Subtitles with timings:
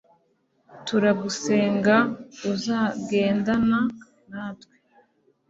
[0.87, 1.95] turagusenga
[2.51, 3.79] uzagendana
[4.29, 4.75] natwe